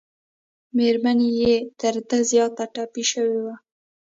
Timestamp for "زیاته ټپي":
2.29-3.03